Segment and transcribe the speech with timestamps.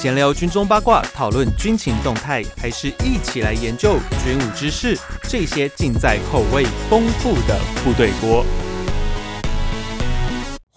[0.00, 4.98] 闲聊军中八卦，讨论军情动态，还是一起来研究军武知识？
[5.24, 8.42] 这些尽在口味丰富的部队锅。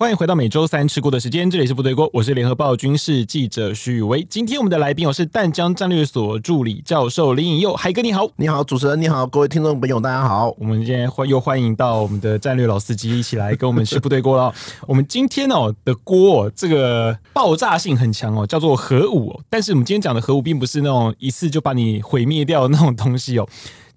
[0.04, 4.22] 欢迎回到每周三吃锅的时间，这里是部队锅，我是联合报军事记者徐宇威。
[4.30, 10.54] 今天我们的来宾我是淡江战略所助理教授林颖佑，海哥你好，你好，主持人你好，各位听众朋友大家好。
[10.60, 14.54] 我们今天欢又欢迎到我们的战略老司机一起来跟我们吃部队锅了。
[14.86, 19.40] 我们今天哦的锅这个爆炸性很强哦，叫做核武。
[19.50, 23.48] 但是我们今天讲的核武并不是那种一次就把你毁灭掉的那种东西哦。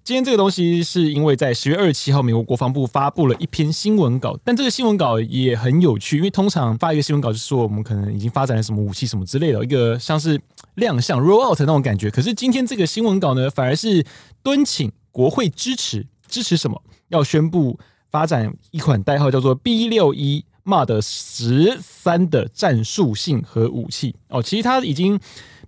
[0.07, 10.39] 今天这个东西是因为在十月二十七号，美国国防部发布了一篇新闻稿，但这个新闻稿也很有趣，因为通常发一个新闻稿就是说我们可能已经发展了什么武器什么之类的，一个像是
[10.75, 12.09] 亮相 roll out 那种感觉。
[12.09, 14.05] 可是今天这个新闻稿呢，反而是
[14.41, 16.81] 敦请国会支持，支持什么？
[17.09, 17.77] 要宣布
[18.09, 25.19] 发展一款代号叫做 B 六一 MOD 十三的战术性核武器哦，其实它已经。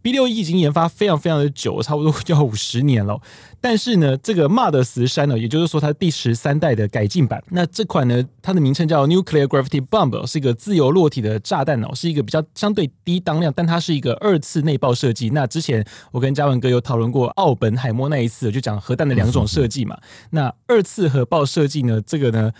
[0.02, 3.20] B 六一已经研发非常非常的久，差不多要五十年了。
[3.62, 7.44] 但是呢，这个 MAD 十三呢，也就是说它第十三代的改进版。
[7.50, 15.30] 那这款呢，它的名称叫 Nuclear Gravity Bomb，是一个自由落体的炸弹哦，是一个比较相对低当量，但它是一个二次内爆设计。
[15.32, 19.98] 那之前我跟嘉文哥有讨论过奥本海默那一次，就讲核弹的两种设计嘛。
[20.30, 22.54] 那二次核爆设计呢，这个呢，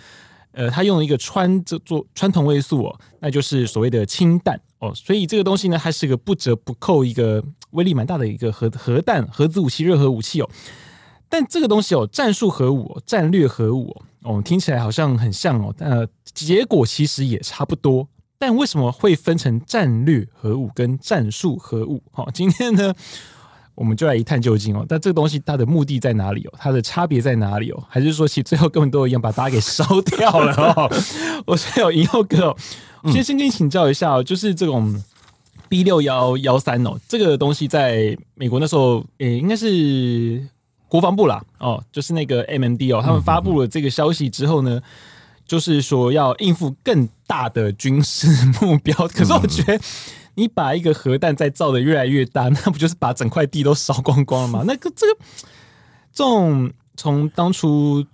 [0.52, 4.60] 呃，它用了一个穿这做穿同位素哦，那就是所谓的氢弹。
[4.78, 10.50] 哦，所以这个东西呢，它是个不折不扣一个威力蛮大的一个核核弹、核子武器、热核武器哦。
[11.28, 18.08] 但这个东西哦，战术核武、战略核武哦，听起来好像很像哦，但结果其实也差不多。
[18.38, 22.02] 但为什么会分成战略核武跟战术核武？
[22.10, 22.94] 好，今天呢，
[23.80, 24.84] 我们就来一探究竟哦。
[24.86, 26.52] 但这个东西它的目的在哪里哦？
[26.58, 27.82] 它的差别在哪里哦？
[27.88, 30.92] 还是说其实最后根本都一样，把大家给烧掉了哦？
[31.46, 32.56] 我是有颖佑哥哦。
[33.10, 35.02] 先先跟你请教一下哦，就是这种
[35.70, 40.46] B 六幺幺三哦，这个东西在美国那时候，诶、欸，应该是
[40.86, 44.78] 国防部啦，哦，就是那个 MMD 哦，他们发布了这个消息之后呢，
[45.46, 48.28] 就是说要应付更大的军事
[48.60, 48.94] 目标。
[49.08, 49.80] 可是我觉得，
[50.40, 54.64] 你把一个核弹再造的越来越大， 那不就是把整块地都烧光光了吗？
[54.66, 55.20] 那个这个
[56.12, 58.04] 这种从当初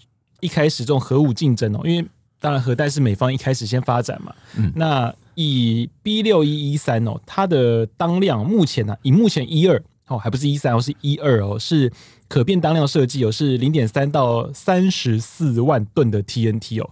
[0.40, 2.08] 一开始这种核武竞争哦，因为。
[2.38, 4.32] 当然，核弹是美方一开始先发展嘛。
[4.56, 11.90] 嗯，那以 B 六一一三哦，它的当量目前呢、啊，以目前一二哦，还不是一三哦，是一二哦，是
[12.28, 16.90] 可变当量设计哦，是零点三到三十四万吨的 TNT 哦。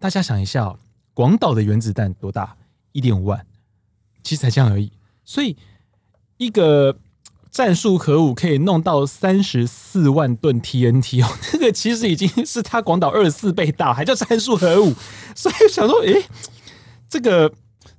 [0.00, 0.78] 大家想一下哦，
[1.12, 2.56] 广岛的原子弹多大？
[2.92, 3.46] 一点五万，
[4.26, 4.90] 其实才这样而已。
[5.24, 5.56] 所以
[6.38, 6.96] 一个。
[7.48, 14.92] 战术核武可以弄到三十四万吨 TNT 哦， 那个其实已经是它广岛二十四倍大，还叫战术核武。
[15.34, 16.26] 所以想说，诶、欸，
[17.08, 17.50] 这个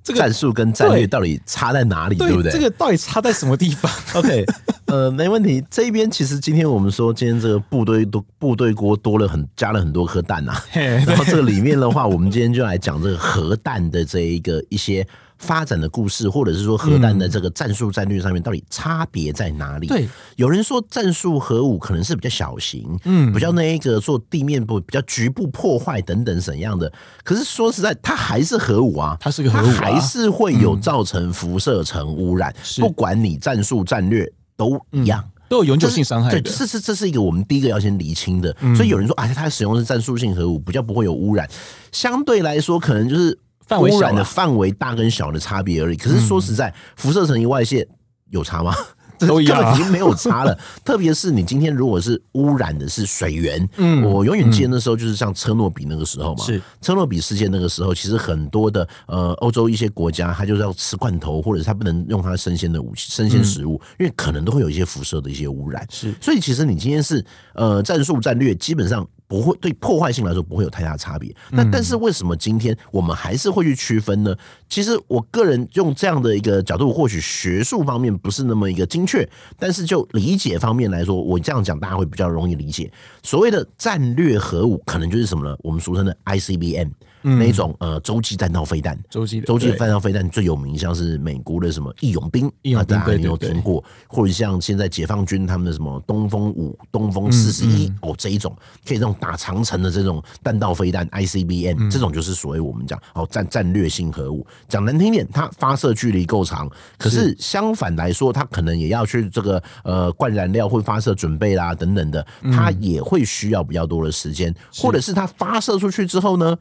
[0.04, 2.52] 这个战术跟战略到底差在哪里，对，对不对？
[2.52, 3.90] 这个到底差在什么地方？
[4.14, 4.46] OK，
[4.86, 5.60] 呃，没问题。
[5.68, 10.64] 这边其实今天我们说，今天这个部队多部队锅多了很加了很多颗蛋呐、啊。
[11.04, 15.04] 然后这个里面的话，我们今天就来讲这个核弹的这一个一些。
[15.38, 19.86] 发展的故事，或者是说核弹的这个战术战略上面到底差别在哪里？
[19.86, 26.92] 对，有人说战术核武可能是比较小型，嗯，比较那一个做地面部比较局部破坏等等怎样的。
[27.22, 32.54] 可是说实在，它还是核武啊，它是个核武，还是会有造成辐射层污染。
[32.78, 36.30] 不管你战术战略都一样，都有永久性伤害。
[36.30, 38.54] 对，这是这是一个我们第一个要先厘清的。
[38.74, 41.48] 所以有人说，啊，它使用的是战术性核武，比较不会有污染。
[41.92, 43.38] 相对来说，可能就是。
[43.76, 45.96] 污染的范围大跟小的差别而已。
[45.96, 47.86] 可是说实在，辐射层一外泄
[48.30, 48.74] 有差吗？
[49.26, 50.56] 都一样，已经没有差了。
[50.84, 65.84] 特别是你今天如果是污染的是水源，嗯，我永远记得那时候就是像车诺比那个时候嘛，是车诺比事件那个时候，其实很多的呃欧洲一些国家，他就是要吃罐头，或者是他不能用它生鲜的武器、生鲜食物，因为可能都会有一些辐射的一些污染。
[65.90, 67.24] 是，所以其实你今天是
[67.54, 69.04] 呃战术战略，基本上。
[69.28, 74.34] 不会对破坏性来说不会有太大差别，那但是为什么今天我们还是会去区分呢？
[74.68, 79.28] 其实我个人用这样的一个角度，或许学术方面不是那么一个精确，
[79.58, 82.90] 但是就理解方面来说，我这样讲大家会比较容易理解。
[83.22, 85.54] 所谓的战略核武，可能就是什么呢？
[85.62, 86.88] 我们俗称的 ICBM。
[87.22, 98.54] 那一种呃洲际弹道飞弹，洲际洲际弹道飞弹最有名，像是美国的什么义勇兵，啊，大家有听过，或者像现在解放军他们的什么东风五、东风四十一哦，这一种
[98.86, 104.46] 可以这种打长城的这种弹道飞弹 ICBM，这种就是所谓我们讲哦战战略性核武。
[104.68, 116.56] 讲难听点，它发射距离够长，可是相反来说，它可能也要去这个呃灌燃料、会发射准备啦等等的，它也会需要比较多的时间，或者是它发射出去之后呢？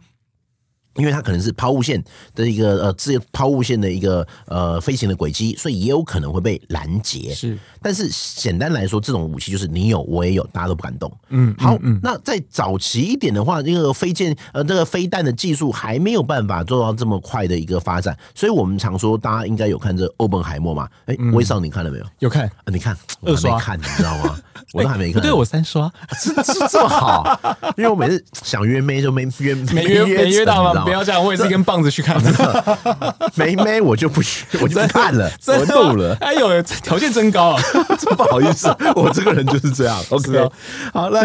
[0.97, 2.03] 因为它可能是抛物线
[2.35, 7.33] 的一个呃，自抛物线的一个呃飞行的轨迹，所以也有可能会被拦截。
[7.33, 11.11] 是，但是简单来说，这种武器就是你有我也有，大家都不敢动。
[11.29, 20.87] 嗯，好，嗯嗯、那在早期一点的话，这个飞剑呃，这个飞弹的技术还没有办法做到这么快的一个发展，所以我们常说，大家应该有看这欧本海默嘛？
[21.05, 22.05] 哎、欸，威少，你看了没有？
[22.19, 24.37] 有看，啊、你看，我还没看，你知道吗？
[24.73, 25.91] 我都还没看，对我三刷，
[26.21, 27.39] 这这这么好，
[27.77, 30.83] 因为我每次想约妹就没约没约没约到吗？
[30.87, 36.15] 不要这样，我也是跟棒子去看 的，没没我就不去我就不看了， 我怒了。
[36.21, 37.61] 哎呦，条件真高啊！
[37.99, 39.97] 真 不好意思，我这个人就是这样。
[40.09, 40.49] OK，
[40.93, 41.19] 好，那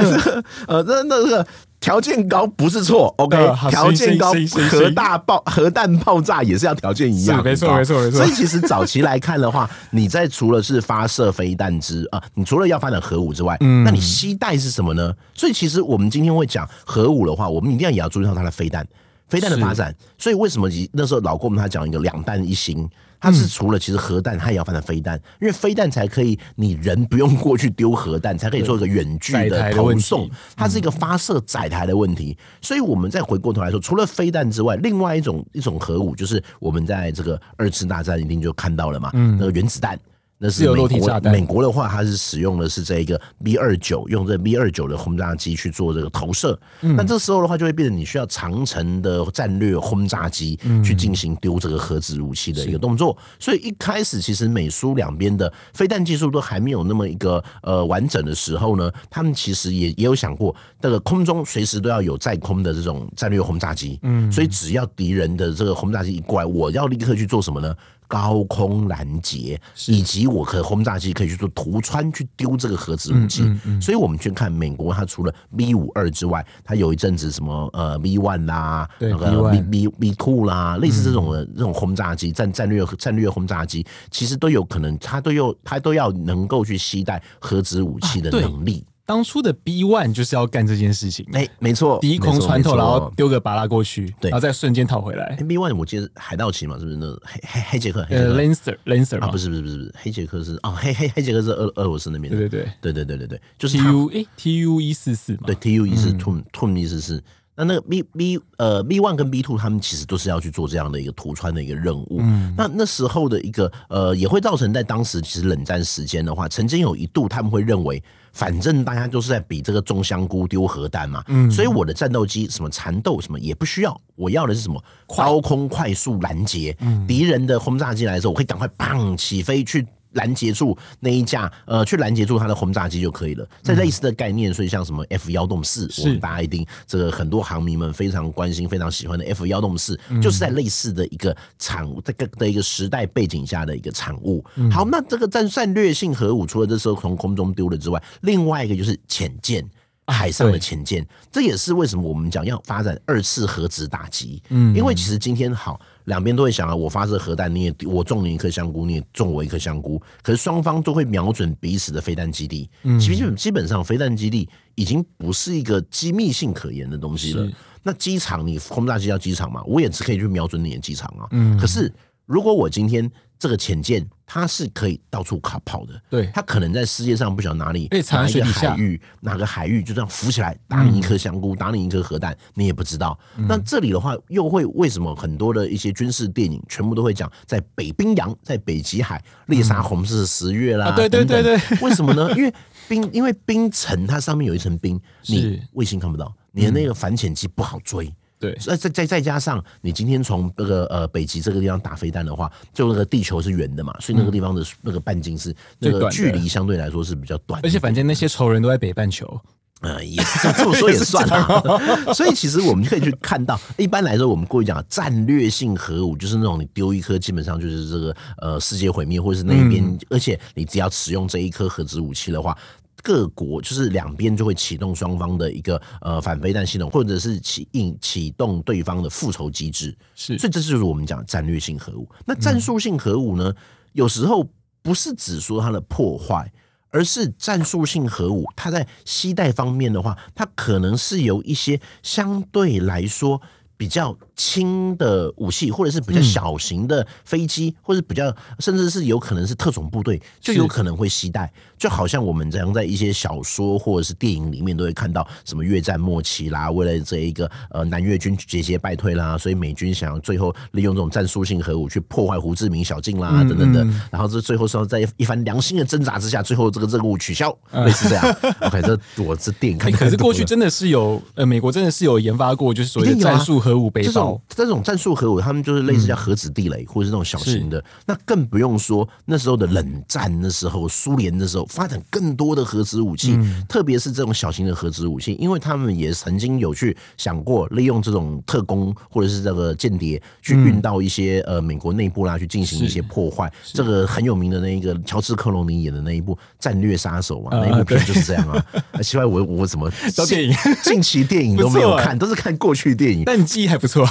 [0.67, 1.47] 呃，那那个。
[1.83, 3.37] 条件高不是错，OK，
[3.69, 4.33] 条件高，
[4.71, 8.19] 核大爆核弹爆炸也是要条件一样，没错没错没错。
[8.19, 15.13] 所以其实早期来看的话，你在除了是发射飞弹之啊，你除了要发展核武之外，嗯，那你携带是什么呢？
[15.35, 18.87] 所以其实我们今天会讲核武的话，我们一定要也要注意到它的飞弹，
[19.33, 19.95] 飞弹的发展。
[20.19, 22.89] 所以为什么那时候老郭们他讲一个两弹一星？
[23.25, 30.29] 它是除了其实核弹，它也要发展飞弹，因为飞弹才可以，你人不用过去丢核弹，才可以做一个远距的投送。
[30.57, 39.97] 它是一个发射载台的问题，所以我们再回过头来说，除了飞弹之外，另外一种一种核武，就是我们在这个二次大战一定就看到了嘛，那个原子弹。
[40.43, 46.59] 那是美国，美国的话，它是使用的是这一个 B 二九，用这 B 二九的轰炸机去做这个投射。
[46.81, 53.17] 那这时候的话，就会变成你需要长城的战略轰炸机去进行丢这个核子武器的一个动作。
[53.39, 63.97] 所以一开始，其实美苏两边的飞弹技术都还没有那么一个呃完整的时候呢，他们其实也也有想过，这个空中随时都要有在空的这种战略轰炸机。
[64.03, 67.73] 嗯，所以只要敌人的这个轰炸机一过来，我要立刻去做什么呢？
[68.13, 73.43] 高空拦截，以及我可轰炸机可以去做突穿去丢这个核子武器，
[73.81, 88.85] 所以我们去看美国，它除了 B 五二之外，它有一阵子什么呃 B one 啦，那个 B B B two 啦，类似这种的这种轰炸机战战略战略轰炸机，其实都有可能，它都有它都要能够去携带核子武器的能力。
[89.05, 95.35] 当初的 B One 就是要干这件事情，哎，没错，第一空穿透，然后丢个巴拉过去，对，然后再瞬间套回来。
[95.49, 98.07] B One 我记得海盗旗嘛，是不是那黑黑黑杰克？
[98.11, 102.33] 呃，Lancer，Lancer 啊，不是不是不是不是黑杰克是啊，黑黑黑杰克是俄俄罗斯那边。
[102.33, 107.23] 对对对对对对对，就是 T U T U 一四四嘛，对 T U 一是 Tum Tum 意思是
[107.57, 112.19] 那那个 B B 呃 B One 跟 B Two 他们其实都是要去做这样的一个图穿的一个任务。
[112.21, 118.01] 嗯，那那时候的一个呃也会造成在当时其实冷战时间的话，曾经有一度他们会认为。
[118.33, 121.23] 反正大家都是在比这个种香菇丢核弹嘛。
[121.29, 126.77] 嗯，所以我的战斗机什么缠斗什么也不需要，我要的是什么高空快速拦截，
[127.07, 129.87] 敌人的轰炸机来的时候，我可以赶快砰起飞去。
[130.13, 133.47] 拦截住那一架，呃，去拦截住它的轰炸机就可以了。
[133.63, 144.45] 在类似的概念，所以像什么 F 幺洞四，我们大家一定这个很多航迷们非常关心、非常喜欢的 F 幺洞四，就是在类似的一个产物，这个的一个时代背景下的一个产物。
[144.71, 149.69] 好，那这个战战略性核武，除了这时候从空中丢了之外，另外一个就是潜舰。
[150.13, 154.43] 海上的潜舰，这也是为什么我们讲要发展二次核子打击。
[154.51, 162.69] 嗯，因为其实今天好，两边都会想啊，我发射核弹，你也我中你一颗香菇，你也中我一颗香菇，可是双方都会瞄准彼此的飞弹基地。
[162.83, 167.49] 嗯，基本基本上飞弹基地已经不是一个机密性可言的东西了。
[167.83, 171.27] 那机场你轰炸机要机场嘛，我也只可以去瞄准你的机场啊。
[171.33, 171.93] 嗯，可是
[172.27, 173.11] 如果我今天
[173.43, 183.19] 这个潜舰它是可以到处卡跑的，对，它可能在世界上不晓得哪里，哪一个海域，哪个海域就这样浮起来打你一颗香菇，打你一颗核弹，你也不知道。
[183.49, 190.95] 那这里的话，又会为什么很多的一些军事电影全部都会讲在北冰洋，在北极海猎杀红色十月啦？
[190.95, 192.31] 对对对对，为什么呢？
[192.39, 192.55] 因为
[192.89, 198.15] 冰，因为冰层它上面有一层冰，你卫星看不到，你的那个反潜机不好追。
[198.43, 209.41] 对，再再再再加上你今天从那个呃北极这个地方打飞弹的话，就那个地球是圆的嘛，所以那个地方的那个半径是那个距离相对来说是比较短，而且反正那些仇人都在北半球，
[209.83, 210.21] 呃，也
[210.59, 212.13] 这么说也算了。
[212.13, 222.59] 所以其实我们可以去看到，一般来说我们过去讲战略性核武，就是那种你丢一颗基本上就是这个呃世界毁灭，或者是那边，而且你只要使用这一颗核子武器的话。
[223.03, 232.09] 各国就是两边就会启动双方的一个呃反飞弹系统，或者是启应启动对方的复仇机制，是，所以这就是我们讲战略性核武。
[232.25, 233.53] 那战术性核武呢，
[233.93, 234.49] 有时候
[234.81, 236.53] 不是只说它的破坏，
[236.91, 243.43] 而是战术性核武它在携带方面的话，它可能是由一些相对来说
[243.77, 251.53] 比较轻的武器，或者是比较小型的飞机，嗯、或者比较甚至是有可能是特种部队，就有可能会携带。
[251.79, 268.37] 就好像我们这样在一些小说或者是电影里面都会看到，什么越战末期啦，为了这一个呃南越军节节败退啦，所以美军想要最后利用这种战术性核武去破坏胡志明小径啦、嗯、等等的，然后这最后是要在一番良心的挣扎之下，最后这个任务取消，类似这样。
[268.63, 277.83] OK，这我这电影看，可是过去真的是有呃，美国真的是有研发过，就是所谓的战术核武背包，这种战术核武，他们就是类似叫核子地雷，或者是那种小型的。
[278.07, 281.63] 那更不用说那时候的冷战的时候，苏联的时候。
[281.73, 293.51] 发展更多的核子武器，嗯、特别是这种小型的核子武器，因为他们也曾经有去想过利用这种特工或者是这个间谍去运到一些呃美国内部啦，去进行一些破坏。
[293.73, 298.63] 这个很有名的那一个乔治克隆尼演的那一部《战略杀手》嘛， 那一部片就是这样啊。
[299.03, 299.91] 奇怪，我我怎么
[300.29, 303.23] 电影近期电影都没有看， 都是看过去电影。
[303.25, 304.05] 但你记忆还不错，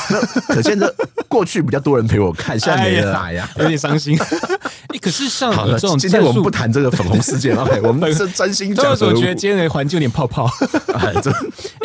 [0.48, 0.94] 可见这
[1.28, 4.18] 过去比较多人陪我看，现在没人来呀，有点伤心。
[5.02, 7.56] 可是像这种，今天我们不谈这个粉红事件。
[7.56, 8.96] OK， 我们是真心讲。
[8.96, 10.48] 所以我觉得今天的环境有点泡泡。
[10.94, 11.14] 哎，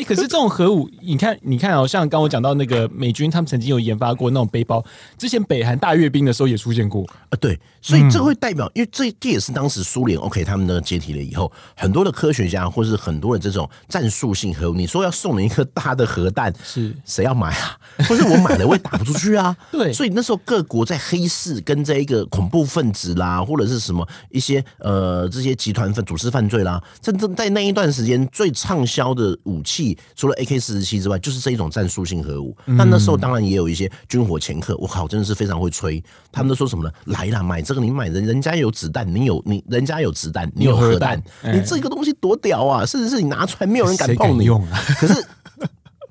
[0.05, 4.85] 可是这种核武，你看，你看哦，像刚我讲到那个美军，他们曾经有研发过那种背包，
[5.17, 7.33] 之前北韩大阅兵的时候也出现过啊。
[7.41, 17.79] 对，所以这会代表，因为这这也是当时苏联 OK 他们的解体了以后，很多的科学家或是很多的这种战术性核武，你说要送你一颗大的核弹，是谁要买啊？
[18.09, 19.57] 或是我买了我也打不出去啊？
[19.71, 32.57] 对，所以那时候各国在黑市跟这一个恐怖分子啦，或者是什么一些呃这些集团分组织犯罪啦，在在那一段时间最畅销的武器，除了 AK 四十七之外，就是这一种战术性核武。
[32.65, 36.03] 那那时候当然也有一些军火掮客，我靠，真的是非常会吹。
[36.31, 36.91] 他们都说什么呢？
[37.07, 42.85] 来啦，买这个，你买人人家有子弹，你有你人家有子弹，你有核弹，你这个东西多屌啊！
[42.85, 44.79] 甚至是你拿出来，没有人敢碰你用啊。
[44.99, 45.25] 可是。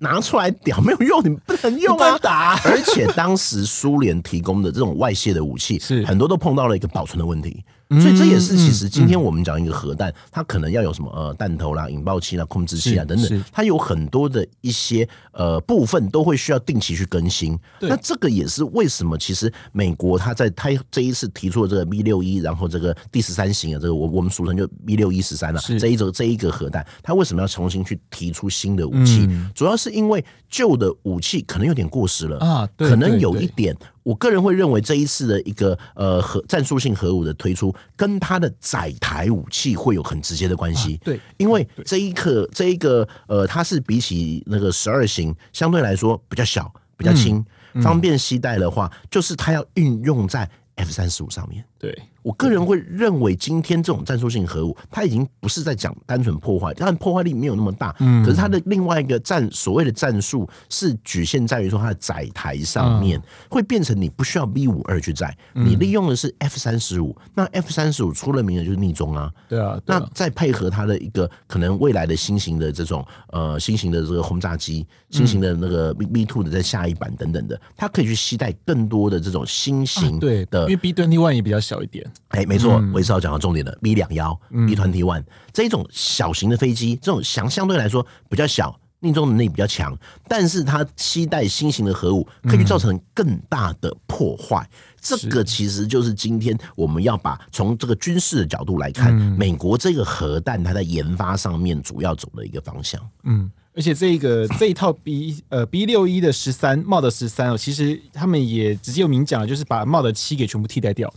[0.06, 2.18] 拿出来屌没有用，你不能用啊！
[2.20, 7.64] 打，而且当时苏联提供的这种外泄的武器，是很多都碰到了一个保存的问题。
[7.90, 17.58] 所以这也是其实今天我们讲一个核弹，它可能要有什么呃弹头啦、引爆器啦、控制器啊等等，它有很多的一些呃部分都会需要定期去更新。
[17.82, 29.30] 那这个也是为什么其实美国它在它这一次提出了这个 B 六一，然后这个第十三型啊这个我我们俗称就 B 六一十三了，这一种这一个核弹，它为什么要重新去提出新的武器？
[29.54, 33.76] 主要是因为旧的武器可能有点过时了啊，可能有一点。
[34.06, 40.98] 我个人会认为这一次的一个呃核战术性核武的推出，跟它的载台武器会有很直接的关系。
[41.04, 47.44] 对，因为这一刻这一个呃，它是比起那个十二型相对来说比较小、比较轻，
[47.82, 51.66] 方便携带的话，就是它要运用在 F 三十五上面。
[51.86, 52.04] 对。
[52.26, 57.96] 我个人会认为，今天这种战术性核武，它已经不是在讲单纯破坏，但破坏力没有那么大。
[58.00, 67.16] 嗯可是它的另外一个战所谓的战术是局限在于说，它的载台上面会变成你不需要 B 五二去载，你利用的是 F 三十五。
[67.36, 69.32] 那 F 三十五出了名的就是逆中啊。
[69.48, 69.80] 对啊。
[69.86, 82.06] 那再配合它的一个可能未来的新型的这种呃新型的这个轰炸机，新型的那个 B B two 的在下一版等等的，它可以去携带更多的这种新型的，因为 B twenty one 也比较小一点。
[82.30, 94.58] 哎、欸，没错，我也是要讲到重点的 B 两幺 B twenty one 这一种小型的飞机，这种相相对来说比较小，命中能力比较强，但是它期待新型的核武，可以造成更大的破坏。
[94.62, 103.00] 嗯、这个其实就是今天我们要把从这个军事的角度来看，嗯、美国这个核弹它在研发上面主要走的一个方向。
[103.24, 111.14] 嗯，而且这个这一套 B 呃 B 六一的十三 Mod 十三哦，其实他们也直接有明讲了，就是把 Mod 七给全部替代掉。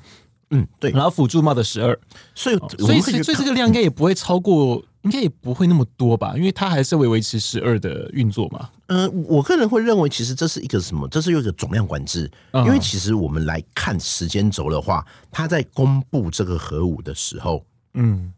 [0.51, 1.99] 嗯，对，然后辅助 Mod 十二，
[2.35, 6.35] 所以所以所以这个量应该也不会超过，嗯、应该也不会那么多吧？
[6.37, 8.71] 因为它还是会维持十二的运作嘛。
[8.87, 11.07] 呃，我个人会认为，其实这是一个什么？
[11.09, 12.31] 这是有一个总量管制。
[12.55, 17.63] 因为其实我们来看时间轴的话，它在公布这个核武的时候，
[17.93, 18.33] 嗯，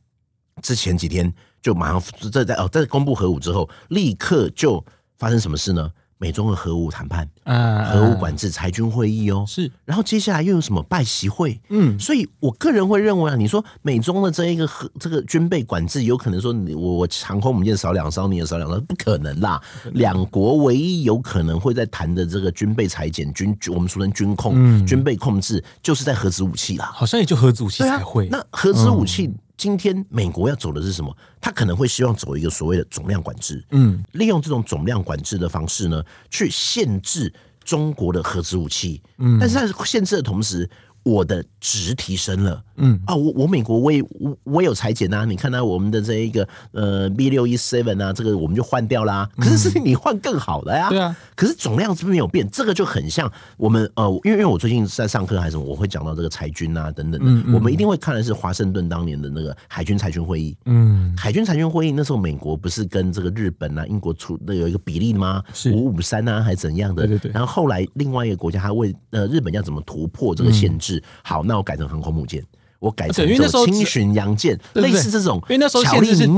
[0.63, 2.03] 之前几天就马上
[2.33, 4.85] 这在哦，在公布核武之后，立刻就
[5.17, 5.89] 发生什么事呢？
[6.21, 11.59] 美中的核武谈判，啊，核武管制裁军会议哦，是，然后接下来又有什么拜习会？
[11.71, 19.59] 嗯，所以我个人会认为啊，你说美中的这一个核这个军备管制，有可能说你我我航空母舰少两艘，你也少两艘，不可能啦。
[19.95, 26.91] 两国唯一有可能会在谈的这个军备裁减、军我们俗称军控、嗯、军备控制，就是在核子武器啦。
[26.95, 28.29] 好像也就核子武器才会。
[28.29, 29.33] 那核子武器。
[29.61, 31.15] 今天美国要走的是什么？
[31.39, 37.31] 他可能会希望走一个所谓的总量管制，嗯，利用这种总量管制的方式呢，去限制
[37.63, 40.67] 中国的核子武器，嗯，但是在限制的同时，
[41.03, 49.29] 我的值提升了，嗯啊，我我美国我也我我有裁剪啊，你看到我们的这一个呃 B 六一 Seven 啊，这个我们就换掉啦。
[49.37, 51.17] 可是事情你换更好的呀，对啊。
[51.37, 52.49] 可是总量是不是没有变？
[52.51, 57.53] 这个就很像我们呃，因为因为我最近在上课还是什么，我会讲到这个裁军啊等等的。
[57.53, 60.57] 我们一定会看的是华盛顿当年的那个海军裁军会议。
[60.65, 65.43] 嗯，海军裁军会议那时候美国不是跟这个日本啊、英国出那有一个比例吗？
[65.53, 67.07] 是五五三啊，还是怎样的？
[67.07, 67.33] 对对对。
[67.33, 71.03] 然后后来另外一个国家他为呃日本要怎么突破这个限制？
[71.23, 72.43] 好，那我改成航空母舰。
[72.81, 73.27] 我改成
[73.67, 76.29] 轻巡洋舰，类似这种，因为那时候限制是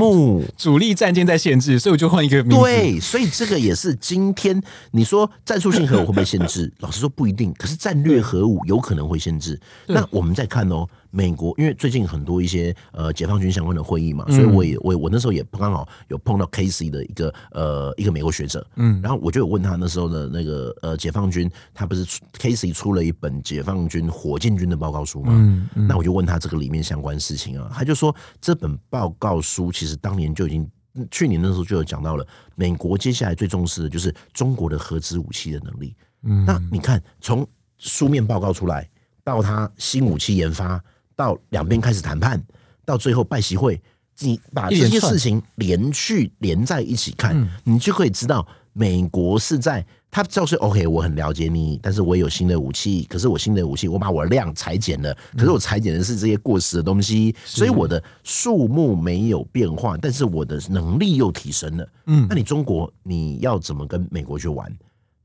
[0.55, 2.63] 主力战舰在限制，所以我就换一个名字。
[2.63, 6.71] 对，所以这个也是今天你说战术性核武会不会限制？
[6.79, 9.59] 老实说不一定，可是战略核武有可能会限制。
[9.87, 10.87] 那我们再看哦。
[11.15, 22.03] 美国因为最近很多一些呃解放军相关的会议嘛，所以我也我我那时候也刚好有碰到 Casey 的一个呃一个美国学者，嗯，然后我就有问他那时候的那个呃解放军，他不是
[22.39, 30.67] Casey 出了一本解放军火箭军的报告书嘛，嗯，嗯，那我就问他这个里面相关事情啊，他就说这本报告书其实当年就已经
[31.11, 38.89] 去年那时候就有讲到了，美国接下来最重视的就是中国的核子武器的能力，嗯，那你看从书面报告出来
[39.23, 40.83] 到他新武器研发。
[41.15, 42.41] 到两边开始谈判，
[42.85, 43.81] 到最后拜习会，
[44.19, 61.89] 你把这些事情连续连在一起看，你就可以知道，美国是在他就是 OK，我很了解你，但是我有新的武器，可是我新的武器，我把我的量裁减了，可是我裁减的是这些过时的东西，所以我的数目没有变化，但是我的能力又提升了。
[62.05, 64.71] 嗯，那你中国你要怎么跟美国去玩？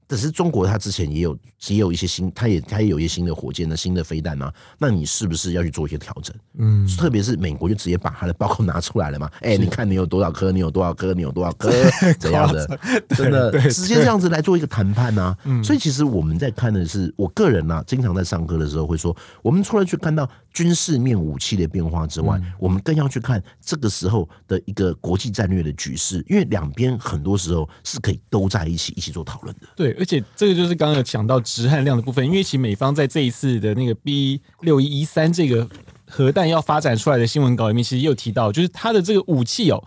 [0.09, 1.39] 可是中国，它之前也有
[1.69, 4.53] 也有一些新，它也它也有一些新的火箭的新的飞弹啊。
[4.79, 6.35] 那你是不是要去做一些调整？
[6.59, 9.31] 嗯，特别是美国就直接把它的报告拿出来了嘛？
[9.43, 10.51] 哎、欸，你看你有多少颗？
[10.51, 11.13] 你有多少颗？
[11.13, 11.71] 你有多少颗？
[12.19, 12.81] 这样的？
[13.11, 15.37] 真的直接这样子来做一个谈判啊。
[15.63, 20.27] 所以其实我们在看的是，我个人啊，经常在上课的时候会说，我们出来去看到
[20.59, 29.69] 军事面武器的变化之外，我们更要去看这个时候的一个国际战略的局势，因为两边很多时候是可以都在一起一起做讨论的。
[29.77, 29.93] 对。
[29.93, 35.69] 而且这个就是刚刚有讲到质和量的部分，因为其实美方在这一次的那个 B 六一一三这个
[36.09, 39.81] 核弹要发展出来的新闻稿里面，其实也有提到，就是它的这个武器哦，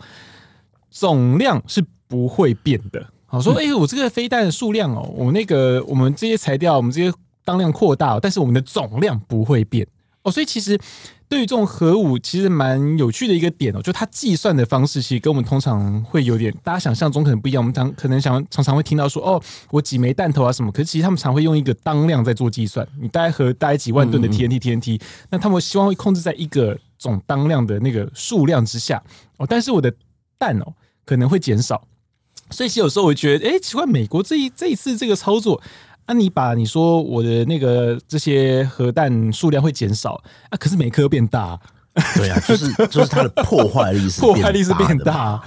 [0.89, 3.05] 总量是不会变的。
[3.25, 7.13] 好说，哎，我这个飞弹的数量哦，我那个我们这些材料，我们这些
[7.43, 9.85] 当量扩大，但是我们的总量不会变
[10.23, 10.79] 哦，所以其实。
[11.31, 17.63] 对于这种核武，其实蛮有趣的一个点哦，就它计算的方式其实跟我们通常会有点，大家想象中可能不一样。
[17.63, 22.85] 我们常可能想常常会听到说，哦，我几枚弹头啊什么，可是其实他们常会用一个当量在做计算。
[23.00, 29.01] 你大概核大概几万吨的 TNT TNT，那他们希望会控制在一个总当量的那个数量之下
[29.37, 29.48] 哦。
[29.48, 29.93] 但是我的
[30.37, 30.74] 弹哦
[31.05, 31.87] 可能会减少，
[32.50, 35.63] 所以其实有时候我觉得，哎，奇怪，美国这一这一次这个操作。
[36.11, 41.57] 那、啊、你把你说我的那个这些核弹数量会减少啊，可是每颗变大，
[42.17, 45.41] 对啊，就是就是它的破坏力是 破坏力是变大。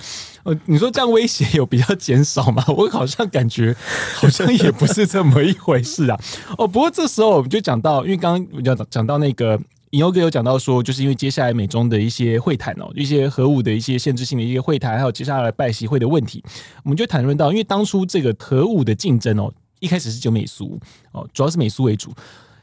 [0.45, 2.65] 呃，你说这样威胁有比较减少吗？
[2.75, 3.77] 我好像感觉
[4.15, 6.19] 好像也不是这么一回事啊。
[6.57, 16.43] 哦，不过这时候我们就讲到，因为刚刚讲讲到那个尹欧哥有讲到说，就是因为接下来美中的一些会谈哦，一些核武的一些限制性的一些会谈，还有接下来拜习会的问题，
[16.85, 19.53] 我们就谈论到，因为当初这个核武的竞争哦。
[19.85, 20.81] 一开始是就美苏
[21.13, 22.11] 哦，主要是美苏为主。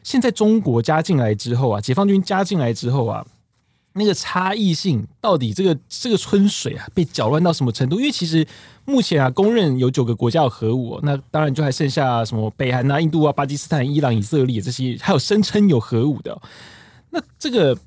[0.03, 3.23] 现在中国加进来之后啊，解放军加进来之后啊，
[3.93, 7.97] 那个差异性到底这个这个春水啊，被搅乱到什么程度？
[7.97, 8.43] 因为其实
[8.85, 16.41] 目前啊，公认有九个国家有核武，那当然就还剩下什么北韩啊、印度啊、巴基斯坦、伊朗、以色列这些，还有声称有核武的。
[17.11, 17.77] 那这个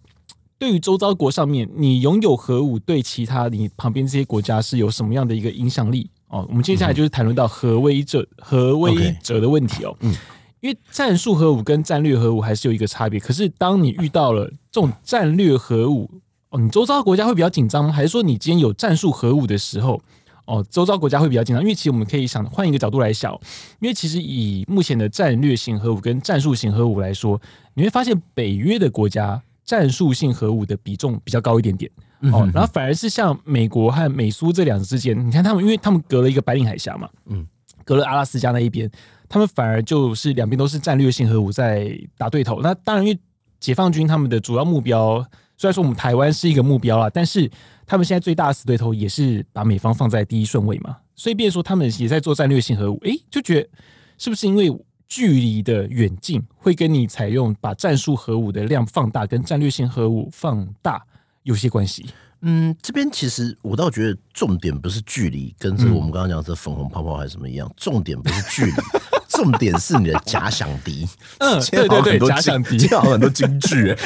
[0.57, 6.09] 对于周遭国上面，你拥有核武，对其他你旁边这些国家是有什么样的一个影响力？
[6.35, 8.93] 哦，我们接下来就是谈论到核威慑、核威
[9.23, 9.97] 慑的问题哦。
[10.01, 10.13] 嗯，
[10.61, 13.21] 因为战术核武跟战略核武还是有一个差别。
[13.21, 16.11] 可是，当你遇到了这种战略核武，
[16.49, 17.93] 哦，你周遭国家会比较紧张吗？
[17.93, 20.03] 还是说你今天有战术核武的时候，
[20.47, 21.63] 哦，周遭国家会比较紧张？
[21.63, 23.33] 因为其实我们可以想换一个角度来想，
[23.79, 27.41] 因为其实以目前的战略型核武跟战术型核武来说，
[27.75, 31.89] 你会发现北约的国家战术性核武的比重比较高一点点。
[32.33, 37.47] 哦，然后反而是像美国和美苏这两者之间，你看他们，因为他们隔了一个白令海峡嘛，嗯，
[37.85, 38.91] 隔了阿拉斯加那一边，
[39.29, 42.61] 他们反而就是两边都是战略性核武在打对头。
[42.63, 43.19] 那当然，因为
[43.61, 45.25] 解放军他们的主要目标，
[45.57, 47.51] 虽然说我们台湾是一个目标啊，但是
[47.87, 52.99] 他们现在最大的死对头也是把美方放在第一顺位嘛，所以变说他们也在做战略性核武。
[53.05, 53.69] 诶，就觉得
[54.19, 54.75] 是不是因为
[55.07, 61.05] 距离的远近，会跟你采用把战术核武的量放大，跟战略性核武放大？
[61.45, 62.07] 有些关系，
[62.43, 68.73] 嗯，这边其实我倒觉得重点不是距离，跟这个我们刚刚讲这粉红泡泡还是什么一样， 重点不是距离，
[69.29, 71.09] 重点是你的假想敌。
[71.39, 73.99] 嗯，对 对对，假想敌，今天好像很多京剧哎。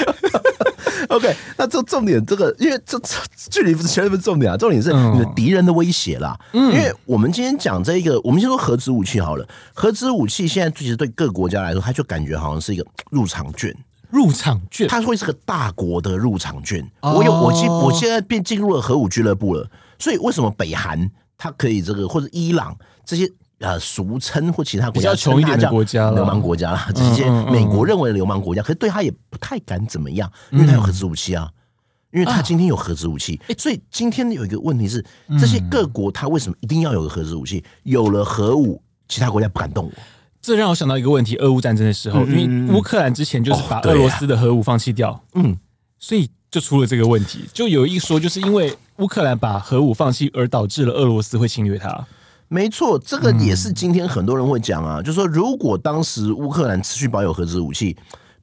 [1.11, 3.17] OK，那这重点，这个因为这这
[3.51, 6.39] 距离不是全部重点啊，重点是你的敌人的威胁啦。
[6.53, 9.49] 嗯，因为我们今天讲这一个，我们先说核子武器好了。
[9.73, 13.75] 核子武器现在其实对各国家来说，它就感觉好像是一个入场券。
[14.11, 16.89] 入场券，它会是个大国的入场券。
[17.01, 19.71] 我有，我今我现在变进入了核武俱乐部了。
[19.99, 31.51] 所以为什么北韩它可以这个，或者伊朗这些呃俗称或其他国家比较穷一点的国家流氓国家啦，这些美国认为的流氓国家，可是对他也不太敢怎么样，因为他有核子武器啊，
[32.13, 33.41] 因为他今天有核子武器。
[33.59, 35.05] 所以今天有一个问题是，
[35.39, 37.63] 这些各国他为什么一定要有个核子武器？
[37.83, 39.93] 有了核武，其他国家不敢动我。
[40.41, 45.59] 这让我想到一个问题：俄乌战争的时候，因为乌克兰之前就是把俄罗斯的核武放弃掉，嗯，
[45.99, 47.45] 所以就出了这个问题。
[47.53, 52.07] 就有一说，就是因为乌克兰把核武放弃，而导致了俄罗斯会侵略它。
[52.49, 57.95] 没错，这个也是今天很多人会讲啊，就是说，如果当时乌克兰持续保有核子武器，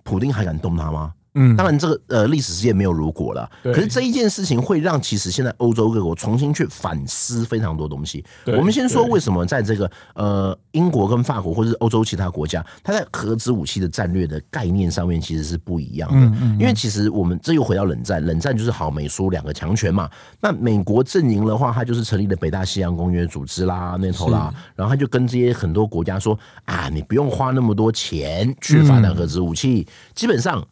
[0.04, 1.14] 普丁还敢动它吗？
[1.36, 3.50] 嗯，当然，这个呃历史事件没有如果了。
[3.64, 8.24] 可是这一件事情会让其实现在欧洲各国重新去反思非常多东西。
[8.46, 16.38] 我们先说为什么在这个呃英国跟法国或者是欧洲其他国家，它在核子武器的战略的概念上面其实是不一样的。
[16.42, 20.10] 嗯因为其实我们这又回到冷战，冷战就是好美苏两个强权嘛。
[20.40, 30.66] 那美国阵营的话，它就是成立了北大西洋公约组织啦，那头啦，然后他就跟这些很多国家说啊，你不用花那么多钱去发展核子武器，基本上。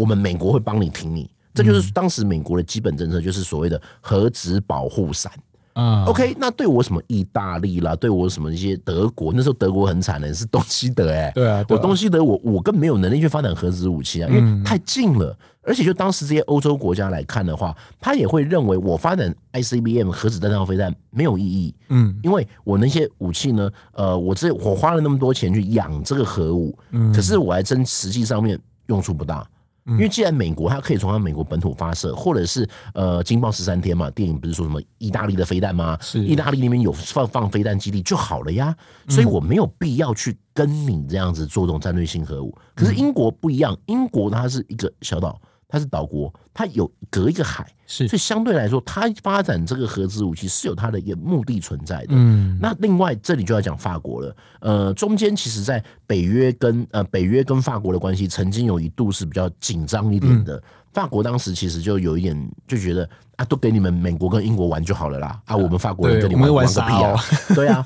[0.00, 5.30] 我们美国会帮你挺你，这就是当时美国的基本政策，就是所谓的核子保护伞。
[5.72, 28.58] 啊，OK，那对我什么意大利啦，对我什么一些德国，那时候德国很惨的，是东西德哎、欸，对啊，对啊，我东西德我我更没有能力去发展核子武器啊，因为太近了，而且就当时这些欧洲国家来看的话，他也会认为我发展 ICBM 核子弹道飞弹没有意义，嗯，因为我那些武器呢，呃，我这我花了那么多钱去养这个核武，嗯，可是我还真实际上面
[28.88, 29.46] 用处不大。
[29.90, 35.98] 因为既然美国它可以从它美国本土发射，或者是呃惊爆十三天嘛，电影不是说什么意大利的飞弹吗？
[36.00, 38.76] 是意大利那边有放放飞弹基地就好了呀，
[39.08, 42.56] 所以我没有必要去跟你这样子做这种战略性核武。
[42.74, 45.40] 可是英国不一样，英国它是一个小岛。
[45.72, 52.08] 它是岛国，它有隔一个海，是，所以相对来说，它发展这个核子武器是有它的一个目的存在的。
[52.10, 60.62] 嗯，那另外这里就要讲法国了，呃，中间其实，在北约跟呃北约跟法国的关系，曾经有一度是比较紧张一点的。
[60.92, 67.14] 法国当时其实就有一点就觉得啊，都给你们美国跟英国玩就好了啦，啊，我们法国人跟你们玩个屁啊，
[67.54, 67.82] 对啊，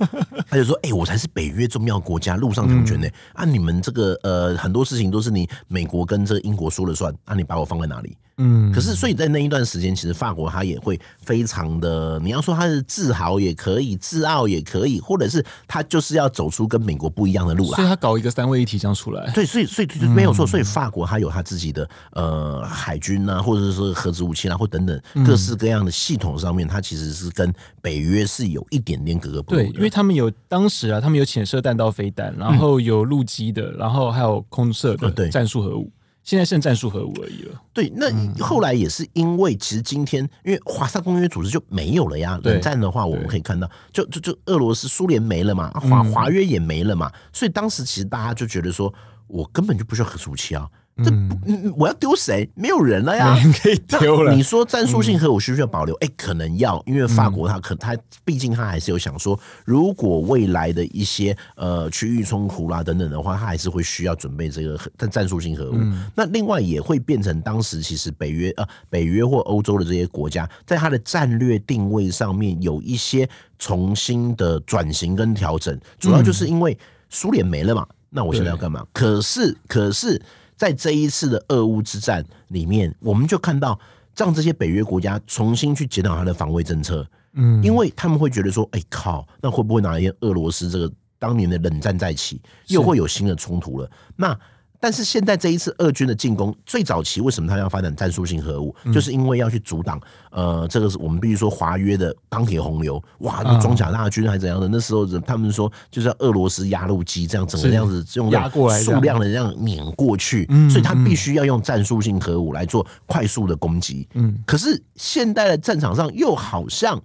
[0.48, 8.16] 他就说，哎，我才是北约重要国家，陆上强权呢，啊，你们这个呃很多事情都是你美国跟这个英国说了算，啊，你把我放在哪里？
[8.36, 19.30] 嗯，可是所以在那一段时间，其实法国他也会非常的，你要说他是自豪也可以，自傲也可以，或者是他就是要走出跟美国不一样的路来，所以他搞一个三位一体这样出来。
[19.30, 29.60] 对，所以所以没有错，所以法国他有他自己的呃海军啊，或者是说核子武器啊，或等等各式各样的系统上面，它其实是跟北约是有一点点格格不入。
[29.60, 35.88] 对，因为他们有当时啊，他们有潜射弹道飞弹，然后有陆基的，然后还有空射的战术核武。
[36.24, 37.62] 现在剩战术核武而已了。
[37.72, 38.06] 对，那
[38.42, 42.40] 后来也是因为，其实今天因为华沙公约组织就没有了呀。
[42.42, 48.92] 冷战的话，我们可以看到，就就就俄罗斯、苏联没了嘛，华华约也没了嘛，所以当时其实大家就觉得说，
[49.26, 50.68] 我根本就不需要核武器啊。
[51.02, 52.48] 这不，我要丢谁？
[52.54, 54.32] 没有人了呀， 可以丢了。
[54.32, 55.92] 你说战术性核武需不需要保留？
[55.96, 65.76] 哎，可能要，因为法国他可他毕竟他还是有想说，如果未来的一些呃区域冲突啦等等的话，他还是会需要准备这个战战术性核武。
[66.14, 73.28] 那另外也会变成当时其实北约呃北约或欧洲的这些国家，在它的战略定位上面有一些
[73.58, 76.78] 重新的转型跟调整，主要就是因为
[77.10, 78.86] 苏联没了嘛，那我现在要干嘛？
[78.92, 80.22] 可是可是。
[80.56, 83.78] 在这一次的俄乌之战里面，我们就看到
[84.16, 93.90] 让这些北约国家重新去检讨他的防卫政策，嗯，因为他们会觉得说，哎靠，那会不会哪一天俄罗斯这个当年的冷战再起，又会有新的冲突了？
[94.16, 94.38] 那。
[94.84, 98.76] 但是现在这一次俄军的进攻，最早期为什么他要发展战术性核武？
[98.92, 99.98] 就是因为要去阻挡，
[100.30, 104.68] 呃，这个是我们必须说华约的钢铁洪流，哇，那装甲大军还怎样的？
[104.68, 114.06] 那时候他们说就是要俄罗斯压路机这样整个这样子用压过来数量的这样碾过去，所以他必须要用战术性核武来做快速的攻击。
[114.12, 117.02] 嗯，可是现代的战场上又好像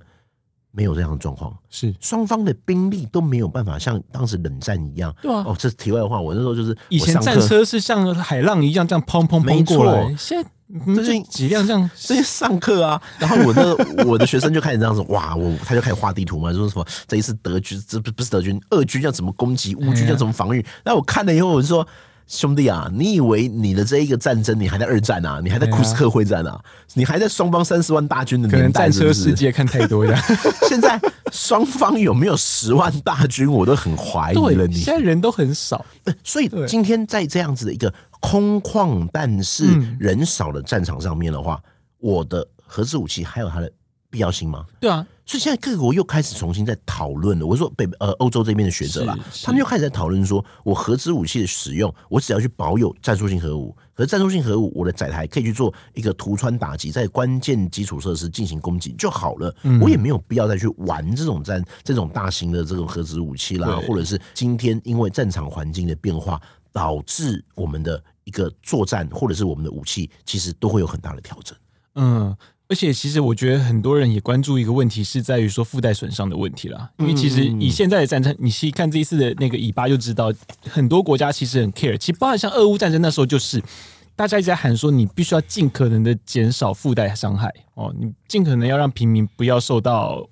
[0.72, 5.14] 没有这样的状况，是双方的兵力都没有办法像当时冷战一样。
[5.22, 10.50] 对啊，哦，这是题外话，我那时候就是以前战车是像海浪一样这样砰砰砰过来，现在
[10.96, 21.86] 这些几辆这样， 最近上课啊，然后我的我的学生就开始这样子，哇，我他就开始画地图嘛，说什么这一次德军这不不是德军，俄军要怎么攻击，乌军要怎么防御，那我看了以后我就说。
[22.30, 25.42] 兄弟啊，你以为你的这一个战争，你还在二战啊？
[25.44, 26.62] 你还在库斯克会战啊？
[26.94, 29.20] 你还在双方三十万大军的年代是不是？
[29.20, 30.16] 可能战车世界看太多了。
[30.70, 34.76] 现在双方有没有十万大军，我都很怀疑了你。
[34.76, 35.84] 你现在人都很少，
[36.24, 39.66] 所以今天在这样子的一个空旷但是
[40.00, 41.60] 人少的战场上面的话，
[41.98, 43.72] 我的核子武器还有它的
[44.10, 44.66] 必要性吗？
[44.80, 45.06] 对啊。
[45.26, 47.46] 所以现在各国又开始重新在讨论了。
[47.46, 59.56] 我说北呃欧洲这边的学者啦，他们又开始在讨论说，我核子武器的使用，我只要去保有战术性核武，可是战术性核武，我的载台可以去做一个突穿打击，在关键基础设施进行攻击就好了。
[59.80, 66.42] 我也没有必要再去玩这种战这种大型的这种核子武器啦，或者是今天因为战场环境的变化，
[66.72, 71.56] 导致我们的一个作战或者是我们的武器，其实都会有很大的调整。
[71.94, 72.36] 嗯。
[72.72, 76.88] 而且，其实我觉得很多人也关注一个问题，是在于说附带损伤的问题啦。
[77.00, 80.32] 因为其实以现在的战争，你细看这一次的那个以巴，就知道
[80.70, 81.98] 很多国家其实很 care。
[81.98, 83.60] 其实包含像俄乌战争那时候，就是
[84.16, 90.30] 大家一直在喊说，你必须要尽可能的减少附带伤害哦，你尽可能要让平民不要受到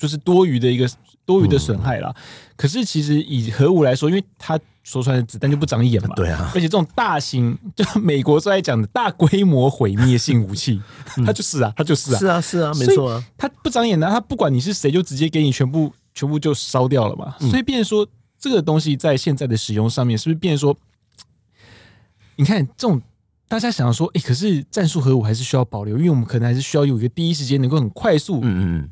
[0.00, 0.88] 就是多余的一个
[1.26, 2.12] 多余的损害啦。
[2.56, 10.80] 可是其实以核武来说，因为它说出来的子弹就不长眼嘛， 对啊，而且这种大型，就美国最爱讲的大规模毁灭性武器，
[11.24, 17.36] 它就是啊，它就是啊，是啊，是啊，没错啊，它不长眼的，它不管你是谁，就直接给你全部全部就烧掉了嘛。
[17.38, 18.06] 所以变成说
[18.38, 20.76] 这个东西在现在的使用上面，是不是变成说，
[22.36, 23.00] 你看这种
[23.48, 28.90] 大家想要说，哎，可是战术核武还是需要保留，因为我们可能还是需要有一个第一时间能够很快速，嗯嗯，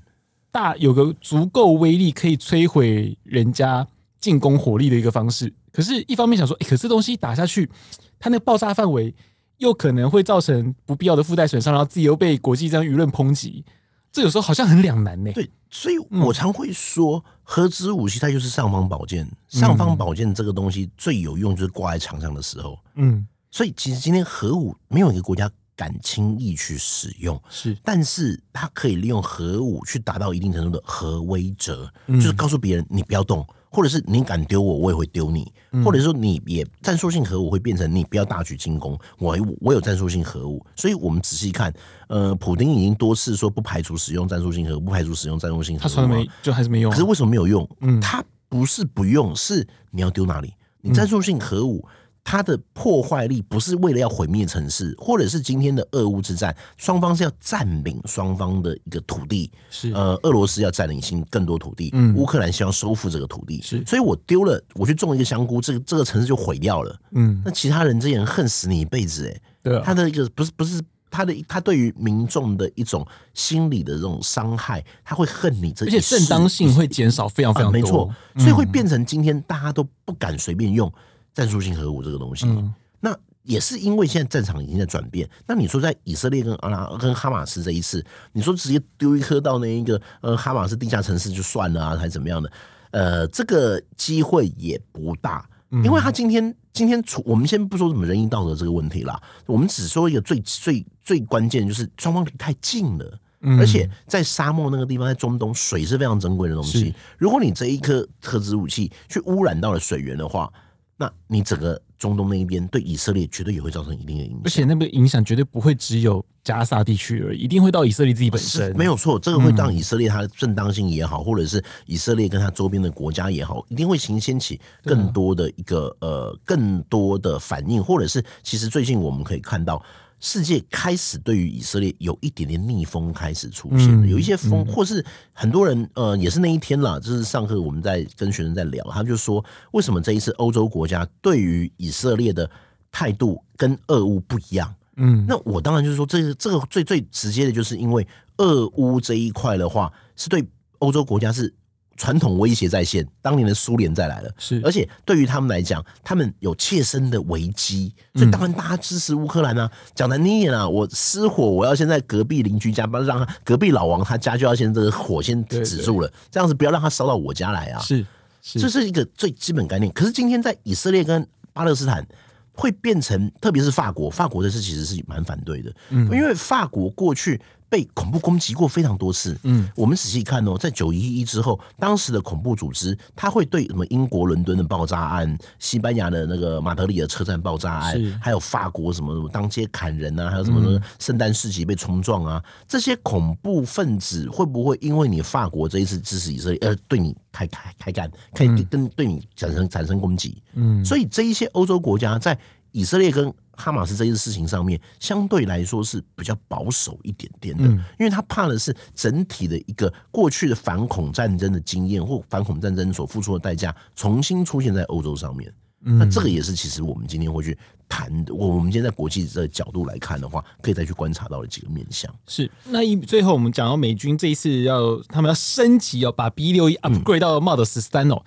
[0.51, 3.87] 大有个足够威力可以摧毁人家
[4.19, 5.53] 进攻火力的一个方式。
[5.73, 7.71] 可是，一方面想说，哎、欸，可是东西打下去，
[8.19, 9.15] 它那个爆炸范围
[9.59, 13.65] 又可能会造成不必要的附带损伤，然后自己又被国际这样舆论抨击，
[14.11, 15.31] 这有时候好像很两难呢。
[15.33, 22.77] 对，所以我常会说，核子武器它就是尚方宝剑，尚方宝剑这个东西最有用就是挂在墙上的时候。
[22.97, 33.47] 嗯，所以其实今天核武没有一个国家敢轻易去使用，是，但是它可以利用核武去达到一定程度的核威慑，就是告诉别人你不要动。
[33.71, 35.45] 或者是你敢丢我，我也会丢你；
[35.85, 40.65] 或者说你也战术性核武会变成你不要大举进攻，我我有战术性核武。
[40.75, 41.71] 所以我们仔细看，
[42.09, 46.91] 呃，普丁已经多次说不排除使用战术性核武，不排除使用战术性核武，他从来没就还是没用。
[46.91, 47.69] 可是为什么没有用？
[47.83, 50.55] 嗯，他不是不用，是你要丢哪里？
[50.81, 51.87] 你战术性核武。
[52.31, 59.91] 它的破坏力不是为了要毁灭城市，或者是今天的俄乌之战，双方是要占领双方的一个土地，是。
[59.95, 80.93] 呃，俄罗斯要占领新更多土地，嗯，乌克兰希望收复这个土地，是，所以我丢了，我去种一个香菇，这个这个城市就毁掉了，嗯，那其他人这些人恨死你一辈子，哎，对，他的一个不是不是他的他对于民众的一种心理的这种伤害，他会恨你这，而且正当性会减少非常非常多，没错，所以会变成今天大家都不敢随便用。
[81.39, 85.31] 战术性核武这个东西，嗯、那也是因为现在战场已经在转变。
[85.47, 92.51] 那你说在以色列跟阿拉跟哈马斯这一次，你说直接丢一颗到那一个呃哈马斯地下城市就算了啊，还是怎么样的？
[92.91, 95.49] 呃，这个机会也不大，
[95.85, 103.19] 因为他今天今天处我们先不说什么仁义道德这个问题啦，我们只说一个最最最关键就是双方离太近了，
[103.61, 106.93] 而且在沙漠那个地方，在中东水是非常珍贵的东西。
[107.17, 110.53] 如果你这一颗核子武器去污染到了水源的话，
[111.01, 118.77] 那你整个中东那一边对以色列绝对也会造成一定的影响，而且那个影响绝对不会只有加沙地区而已，一定会到以色列自己本身。
[118.77, 129.81] 没有错，这个会让以色列它的正当性也好，或者是以色列跟它周边的国家也好，一定会形掀起更多的一个呃更多的反应，或者是其实最近我们可以看到。
[130.21, 142.51] 世界开始对于以色列有一点点逆风开始出现了，有一些风，或是很多人呃也是那一天啦，就是上课我们在跟学生在聊，他就说为什么这一次欧洲国家对于以色列的
[142.91, 144.75] 态度跟俄乌不一样？
[144.97, 148.07] 嗯，那我当然就是说，这个这个最最直接的就是因为
[148.39, 150.45] 俄乌这一块的话，是对
[150.79, 151.55] 欧洲国家是。
[151.99, 159.71] 传统威胁在线，当年的苏联再来了，是，而且对于他们来讲，他们有切身的危机，所以当然大家支持乌克兰啊。
[159.95, 167.81] 讲难听点啊，我失火，我要先在隔壁邻居家，不要让他隔壁老王他家就要先这个火先止住了，这样子不要让他烧到我家来啊。
[167.81, 168.07] 是，
[168.41, 169.93] 是，这是一个最基本概念。
[169.93, 172.07] 可是今天在以色列跟巴勒斯坦
[172.53, 179.39] 会变成，特别是法国，法国的事其实是蛮反对的，嗯，因为法国过去被恐怖攻击过非常多次。
[179.43, 200.43] 嗯，我们仔细看哦，在九一一之后，当时的恐怖组织，他会对什么英国伦敦的爆炸案、西班牙的那个马德里的车站爆炸案，还有法国什么什么当街砍人啊，还有什么什么圣诞市集被冲撞啊，这些恐怖分子会不会因为你法国这一次支持以色列而对你开开开干，可以跟对你产生产生攻击？
[200.55, 202.39] 嗯，所以这一些欧洲国家在
[202.73, 215.53] 以色列跟哈马斯这件事情上面，相对来说是比较保守一点点的，因为他怕的是整体的一个过去的反恐战争的经验或反恐战争所付出的代价重新出现在欧洲上面。
[215.81, 217.57] 那这个也是其实我们今天会去
[217.89, 218.33] 谈的。
[218.33, 222.13] 我我们今天在国际的角度来看的话，可以再去观察到的几个面向。
[222.27, 228.23] 是那一最后我们讲到美军这一次要他们要升级哦，把 B 六一 upgrade 到 Model 十三哦，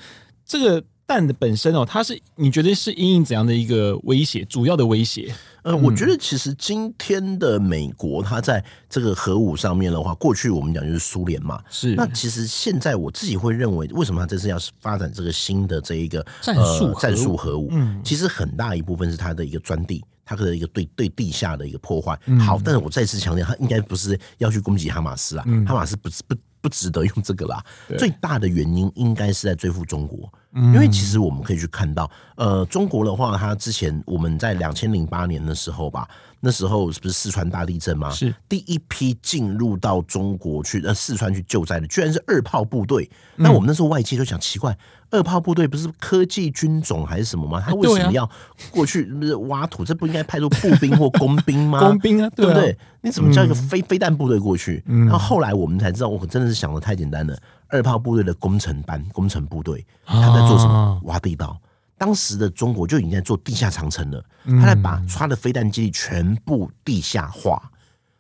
[0.46, 0.86] 这个。
[1.12, 4.46] 弹的本身哦，它是你觉得是因应怎样的一个威胁？
[4.46, 5.34] 主要的威胁？
[5.64, 11.94] 呃，我觉得其实今天的美国，它在这个核武上面的话，过去我们讲就是苏联嘛，是。
[11.96, 17.68] 那其实现在我自己会认为，为什么它这次要发展这个新的这一个战术战术核武？
[17.72, 22.18] 嗯，其实很大一部分是它的一个专利，它的一个对对地下的一个破坏。
[22.40, 27.64] 好，但是我再次强调，它应该不是要去攻击哈马斯啊，哈马斯不不不值得用这个啦。
[28.00, 30.32] 最大的原因应该是在追付中国。
[30.54, 36.08] 因为其实我们可以去看到，呃，中国的话，它之前我们在两千零八年的时候吧，
[36.42, 38.10] 那时候是不是四川大地震吗？
[38.12, 43.10] 是第一批进入到中国去，呃，四川去救灾的，居然是二炮部队。
[43.38, 44.78] 那我们那时候外界就想奇怪，
[45.10, 47.64] 二炮部队不是科技军种还是什么吗？
[47.66, 48.30] 他为什么要
[48.72, 49.86] 过去不是挖土？
[49.86, 51.80] 这不应该派出步兵或工兵吗？
[51.88, 52.78] 工兵啊，对不对？
[53.04, 54.84] 你怎么叫一个飞飞弹部队过去？
[54.86, 57.36] 然后后来我们才知道，我真的是想的太简单了。
[57.72, 61.02] 二炮部队的工程班、工程部队，他在做什么？
[61.06, 61.60] 挖地道。
[61.98, 64.26] 当时的中国就已经在做地下长城了，
[64.60, 67.72] 他在把他的飞弹基地全部地下化。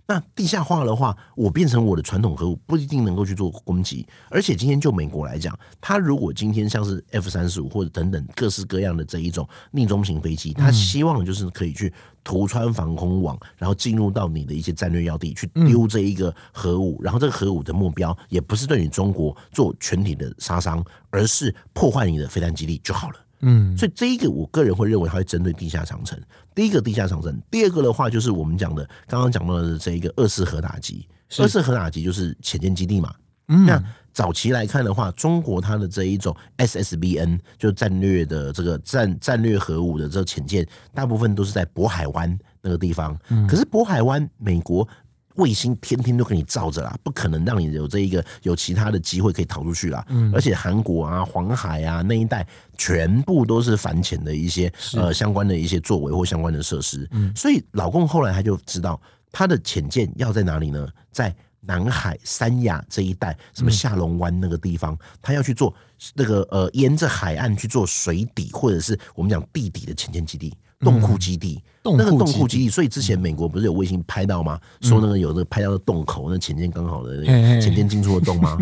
[0.08, 4.06] 那地下化的话，我变成我的传统核武不一定能够去做攻击。
[4.30, 17.02] 而且今天就美国来讲，他如果今天像是 F 三十五或者等等各式各样的这一种逆中型飞机，他希望就是可以去突穿防空网，然后进入到你的一些战略要地去丢这一个核武。
[17.02, 23.16] 然后这个核武的目标也不是对你中国做全体的杀伤，而是破坏你的飞弹基地就好了。
[23.44, 26.20] 嗯，所以这一个我个人会认为它会针对地下长城。
[26.54, 31.08] 第一个地下长城，第二个的话就是我们讲的刚刚讲到的这一个二次核打击。
[31.40, 33.14] 二次核打击就是潜舰基地嘛。
[33.48, 33.82] 嗯，那
[34.14, 43.18] 早期来看的话，中国它的这一种 SSBN 就战略的这个战战略核武的这个潜舰，大部分都是在渤海湾那个地方。
[43.30, 44.88] 嗯，可是渤海湾美国。
[45.36, 50.06] 卫星天天都给你照着啦，不可能让你有这一个有其他的机会可以逃出去啦。
[50.10, 52.46] 嗯，而且韩国啊、黄海啊那一带，
[52.78, 57.08] 全部都是反潜的一些呃相关的一些作为或相关的设施。
[57.12, 59.00] 嗯，所以老共后来他就知道
[59.32, 60.88] 他的潜舰要在哪里呢？
[61.12, 65.74] 在南海、三亚这一带，什么下龙湾那个地方，他要去做
[66.16, 70.52] 那个呃沿着海岸去做水底或者是我们讲地底的潜舰基地。
[70.84, 74.60] 洞窟基地，那个洞窟基地，所以之前美国不是有卫星拍到吗？
[74.82, 78.58] 说那个有那个拍到的洞口，那潜舰刚好的那个潜舰进出的洞吗？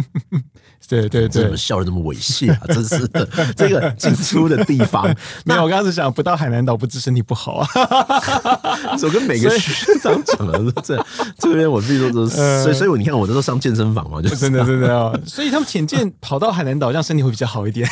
[0.87, 2.59] 对 对对，怎么笑得这么猥亵啊？
[2.67, 5.05] 真是的，这个进出的地方，
[5.45, 7.67] 没有，我刚刚是想不到海南岛不知身体不好啊。
[9.01, 11.05] 我跟每个学长讲了，这
[11.37, 15.17] 这边我自己说都是，所以所以我你看我这都上健身房嘛，就真的真的哦。
[15.25, 17.87] 所以他们潜舰跑到海南岛，这样身体会比较好一点。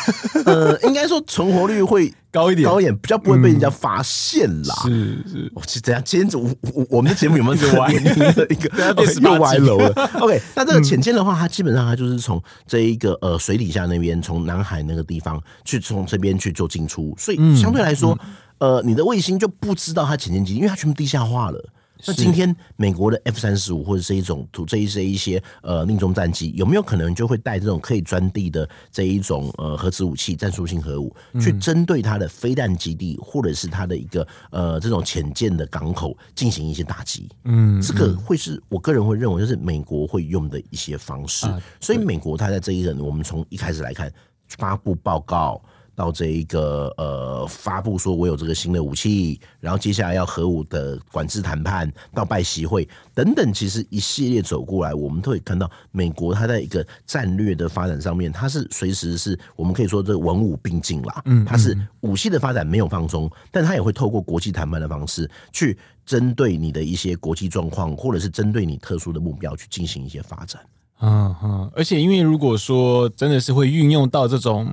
[0.45, 2.13] 呃，应该说存活率会。
[2.37, 4.75] 高一点，高一点，比较不会被人家发现啦。
[4.83, 4.89] 是
[5.27, 7.91] 是，我其实等下今天我我我们的节目有没有 这个歪。
[7.91, 8.69] 的 一个
[9.21, 18.17] 又歪楼了？OK，那这个潜舰的话，它基本上它就是从这一个呃水底下那边，从南海那个地方去从这边去做进出，所以相对来说，
[18.59, 21.69] 呃，你的卫星就不知道它潜舰基地，因为它全部地下化了。
[22.05, 37.29] 那今天美国的 F 三十五或者是一种图这一些一些呃命中战机有没有可能就会带这种可以钻地的这一种呃核子武器战术性核武去针对它的飞弹基地或者是它的一个呃这种潜舰的港口进行一些打击？
[37.45, 41.47] 嗯，这个会是我个人会认为就是美国会用的一些方式。
[41.79, 44.11] 所以美国它在这一轮我们从一开始来看
[44.47, 45.61] 发布报告。
[45.97, 70.61] 到这一个呃发布说，我有这个新的武器，然后接下来要核武的管制谈判，到拜习会等等，其实一系列走过来，我们都会看到美国它在一个战略的发展上面，它是随时是我们可以说这文武并进啦，嗯，它是武器的发展没有放松，但它也会透过国际谈判的方式去针对你的一些国际状况，或者是针对你特殊的目标去进行一些发展。
[70.99, 74.67] 嗯嗯，而且因为如果说真的是会运用到这种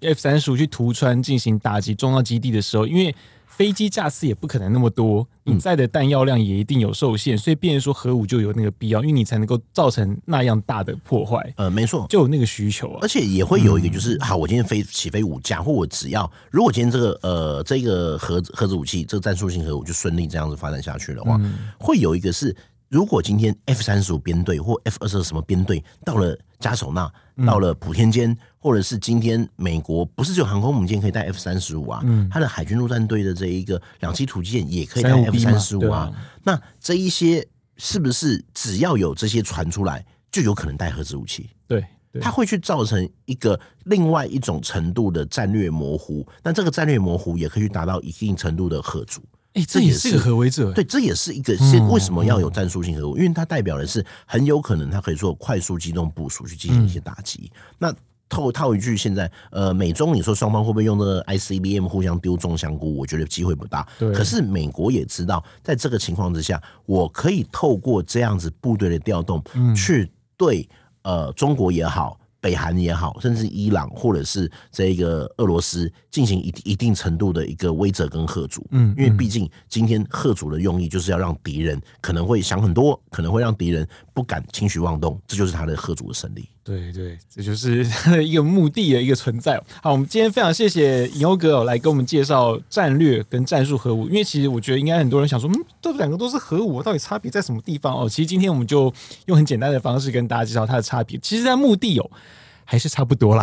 [0.00, 3.14] F 三十五去突穿进行打击重要基地的时候，因为
[3.46, 11.52] 飞机架次也不可能那么多，你载的弹药量也一定有受限，所以变成说核武就有那个必要，因为你才能够造成那样大的破坏。
[11.56, 21.40] 呃，没错，就有那个需求啊，而且也会有一个就是，好，我今天飞起飞五架，或我只要如果今天这个呃这个核核子武器这个战术性核武就顺利这样子发展下去的话，
[21.78, 22.54] 会有一个是。
[22.90, 27.08] 如果今天 F 三十五编队或 F 二十二什么编队到了加手纳，
[27.46, 36.12] 到了普天间，或者是今天美国不是只有航空母舰可以带 F 三十五啊，它的海军陆战队的这一个两栖突击舰也可以带 F 三十五啊。
[36.42, 41.48] 那这一些是不是只要有这些传出来，就有可能带核子武器？
[41.68, 41.86] 对，
[42.20, 46.26] 它会去造成一个另外一种程度的战略模糊。
[46.42, 49.22] 那这个战略模糊也可以去达到一定程度的吓阻。
[49.54, 53.16] 哎、欸，这也是一个核威慑，对，这也是一个先为什么要有战术性核武？
[53.16, 57.50] 因为它代表的是很有可能它可以做快速机动部署去进行一些打击。
[57.76, 57.92] 那
[58.28, 62.96] 套套一句，现在呃，美中你说双方会不会用这个 ICBM 互相丢重香菇？
[62.96, 63.84] 我觉得机会不大。
[63.98, 69.42] 可是美国也知道，在这个情况之下，我可以透过这样子部队的调动，
[69.74, 70.68] 去对
[71.02, 72.19] 呃中国也好。
[72.40, 83.86] 北韩也好，甚至伊朗或者是这个俄罗斯进行一一定程度的一个威慑跟贺阻，嗯，因为毕竟今天贺阻的用意就是要让敌人可能会想很多，可能会让敌人
[84.20, 86.46] 不敢轻举妄动，这就是他的吓阻的胜利。
[86.62, 89.58] 对对，这就是他 的一个目的的一个存在。
[89.82, 98.06] 好，我们今天非常谢谢尹欧哥来跟我们介绍战略跟战术核武，因为其实我觉得应该很多人想说，嗯，这两个都是核武，到底差别在什么地方哦？
[98.06, 98.92] 其实今天我们就
[99.24, 101.18] 用很简单的方式跟大家介绍它的差别。
[101.20, 102.10] 其实在目的哦
[102.66, 103.42] 还是差不多啦。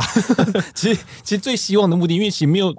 [0.76, 2.72] 其 实其实最希望的目的，因为其实没有，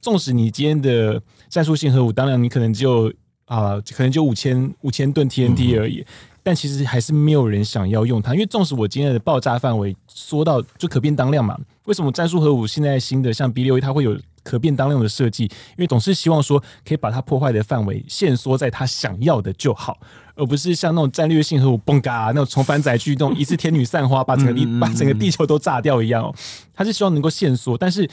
[0.00, 3.08] 纵使你今天的战术性核武，当然你可能就
[3.44, 6.00] 啊、呃，可能就五千五千吨 TNT 而已。
[6.00, 6.06] 嗯
[6.44, 15.44] 但其实还是没有人想要用它，因为纵使我今天的爆炸范围缩到就可变当量嘛，为什么战术核武现在新的像 B 六一它会有可变当量的设计？
[15.44, 19.98] 因为总是希望说可以把它破坏的范围限缩在它想要的就好，
[20.34, 26.34] 而不是像那种战略性核武嘣嘎那种重返载具那种一次天女散花把整个地把整个地球都炸掉一样哦，
[26.74, 28.06] 它是希望能够限缩，但是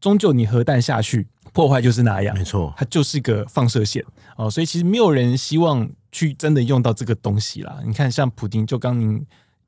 [0.00, 4.04] 终究你核弹下去破坏就是那样，没错，它就是个放射线
[4.36, 5.90] 哦，所以其实没有人希望。
[6.16, 7.78] 去真的用到这个东西啦！
[7.84, 9.22] 你看，像普丁，就刚您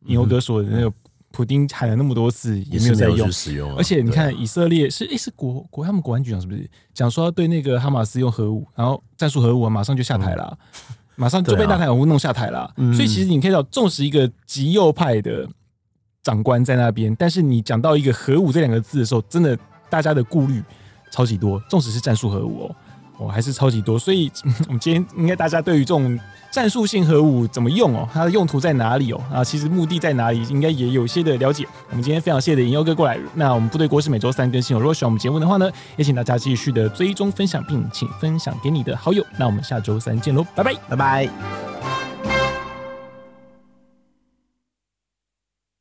[0.06, 0.90] 尹欧哥说的那个，
[1.30, 3.30] 普丁喊了那么多次，也没有在用。
[3.30, 10.58] 使用，而且你看，以色列是诶，是国国他们国安局长是不是讲说要对那个哈马斯用核武，然后战术核武马上就下台了，
[11.16, 12.72] 马上就被纳坦雅胡弄下台了。
[12.94, 15.46] 所以其实你可以到，纵使一个极右派的
[16.22, 19.58] 长官在那边，但是你讲到一个核武这两个字的时候，真的
[19.90, 20.64] 大家的顾虑
[21.10, 21.60] 超级多。
[21.68, 22.76] 纵使是战术核武哦。
[23.18, 24.30] 哦，还是超级多，所以
[24.66, 26.18] 我们今天应该大家对于这种
[26.50, 31.66] 战术性核武怎么用哦，它的用途在哪里哦，啊，其实目的在哪里，应该也有一些的了解。
[31.90, 33.18] 我们今天非常谢谢尹欧哥过来。
[33.34, 34.80] 那我们部队锅是每周三更新哦。
[34.80, 39.24] 如果喜欢我们节目的话呢，也请大家继续的追踪分享，并请分享给你的好友。
[39.36, 41.67] 那我们下周三见喽，拜拜，拜拜。